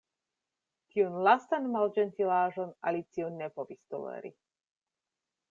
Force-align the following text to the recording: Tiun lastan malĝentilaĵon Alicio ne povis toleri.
Tiun 0.95 1.17
lastan 1.27 1.67
malĝentilaĵon 1.75 2.73
Alicio 2.93 3.29
ne 3.37 3.51
povis 3.61 3.85
toleri. 3.95 4.35